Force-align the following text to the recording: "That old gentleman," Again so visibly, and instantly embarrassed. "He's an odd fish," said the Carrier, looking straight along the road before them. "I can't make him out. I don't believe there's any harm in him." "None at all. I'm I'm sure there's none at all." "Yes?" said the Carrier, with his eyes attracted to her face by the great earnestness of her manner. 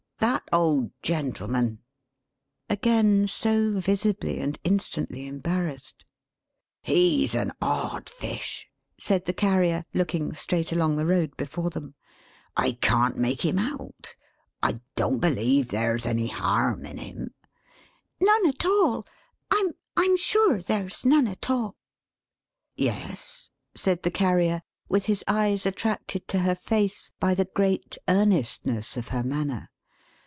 "That 0.21 0.43
old 0.53 0.91
gentleman," 1.01 1.79
Again 2.69 3.27
so 3.27 3.79
visibly, 3.79 4.39
and 4.39 4.59
instantly 4.63 5.25
embarrassed. 5.25 6.05
"He's 6.83 7.33
an 7.33 7.53
odd 7.59 8.07
fish," 8.07 8.67
said 8.99 9.25
the 9.25 9.33
Carrier, 9.33 9.83
looking 9.95 10.35
straight 10.35 10.71
along 10.71 10.97
the 10.97 11.07
road 11.07 11.35
before 11.37 11.71
them. 11.71 11.95
"I 12.55 12.73
can't 12.73 13.17
make 13.17 13.43
him 13.43 13.57
out. 13.57 14.15
I 14.61 14.81
don't 14.95 15.17
believe 15.17 15.69
there's 15.69 16.05
any 16.05 16.27
harm 16.27 16.85
in 16.85 16.99
him." 16.99 17.33
"None 18.19 18.47
at 18.47 18.63
all. 18.63 19.07
I'm 19.49 19.71
I'm 19.97 20.15
sure 20.17 20.61
there's 20.61 21.03
none 21.03 21.25
at 21.27 21.49
all." 21.49 21.77
"Yes?" 22.75 23.49
said 23.73 24.03
the 24.03 24.11
Carrier, 24.11 24.61
with 24.87 25.05
his 25.05 25.23
eyes 25.27 25.65
attracted 25.65 26.27
to 26.27 26.39
her 26.39 26.55
face 26.55 27.09
by 27.19 27.33
the 27.33 27.45
great 27.55 27.97
earnestness 28.07 28.95
of 28.97 29.07
her 29.07 29.23
manner. 29.23 29.69